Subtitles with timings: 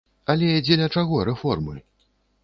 [0.33, 1.75] Але дзеля чаго рэформы?